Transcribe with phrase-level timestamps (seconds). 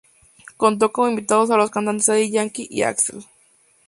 [0.57, 3.23] Contó como invitados a los cantantes Daddy Yankee y Axel.